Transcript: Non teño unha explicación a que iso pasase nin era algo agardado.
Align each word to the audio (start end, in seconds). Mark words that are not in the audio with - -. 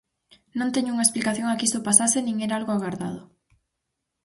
Non 0.59 0.73
teño 0.75 0.91
unha 0.95 1.05
explicación 1.07 1.47
a 1.49 1.57
que 1.57 1.67
iso 1.69 1.85
pasase 1.87 2.19
nin 2.21 2.37
era 2.45 2.55
algo 2.59 2.71
agardado. 2.73 3.21